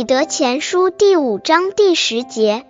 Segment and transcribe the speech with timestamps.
[0.00, 2.64] 彼得前书第五章第十节，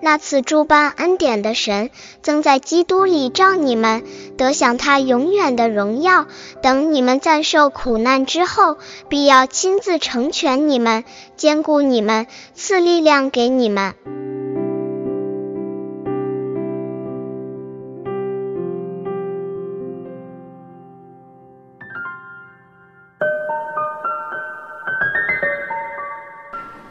[0.00, 1.90] 那次诸般恩典的神，
[2.22, 4.04] 曾在基督里召你们，
[4.36, 6.26] 得享他永远的荣耀。
[6.62, 8.76] 等你们暂受苦难之后，
[9.08, 11.02] 必要亲自成全你们，
[11.36, 13.94] 兼顾你们，赐力量给你们。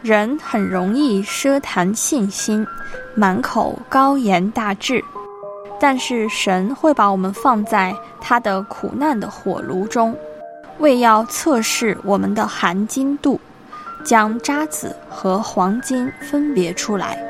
[0.07, 2.65] 人很容易奢谈信心，
[3.13, 5.03] 满口高言大志，
[5.81, 10.15] 但是神会把我们放在他的苦难的火炉中，
[10.79, 13.37] 为要测试我们的含金度，
[14.01, 17.21] 将渣子和黄金分别出来。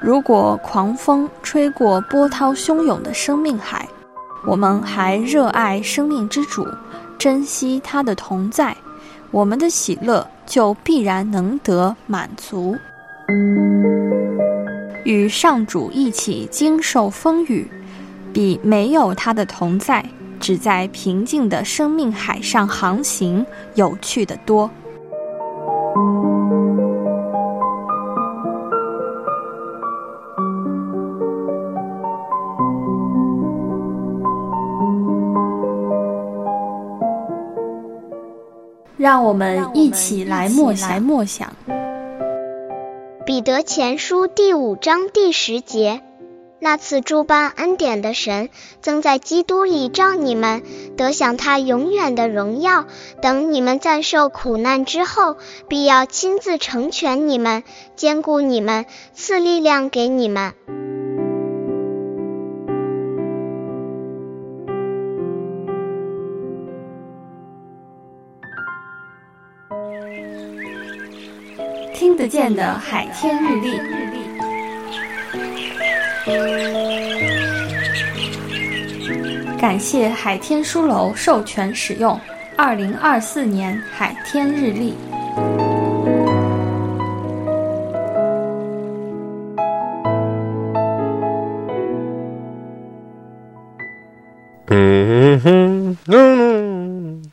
[0.00, 3.88] 如果狂风吹过波涛汹涌的生命海，
[4.46, 6.64] 我们还热爱生命之主，
[7.18, 8.76] 珍惜他的同在。
[9.30, 12.76] 我们的喜乐就必然能得满足，
[15.04, 17.68] 与上主一起经受风雨，
[18.32, 20.04] 比没有他的同在，
[20.38, 23.44] 只在平静的生命海上航行
[23.74, 24.70] 有趣的多。
[38.96, 41.54] 让我们一起来默想。
[43.26, 46.00] 彼得前书第五章第十节，
[46.60, 48.48] 那次诸般恩典的神，
[48.80, 50.62] 曾在基督里召你们，
[50.96, 52.86] 得享他永远的荣耀。
[53.20, 55.36] 等你们暂受苦难之后，
[55.68, 57.64] 必要亲自成全你们，
[57.96, 60.54] 兼顾你们，赐力量给你们。
[72.06, 73.80] 听得见的海天日历，
[79.58, 82.16] 感谢海天书楼授权使用
[82.56, 84.94] 二零二四年海天日历。
[94.68, 97.32] 嗯哼，嗯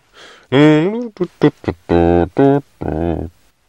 [0.49, 3.29] 嗯，嘟嘟嘟嘟嘟嘟。